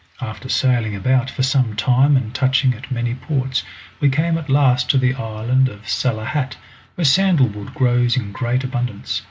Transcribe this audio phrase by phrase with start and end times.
[0.19, 3.61] After sailing about for some time and touching at many ports
[3.99, 6.55] we came at last to the island of Salahat,
[6.95, 9.19] where sandal wood grows in great abundance.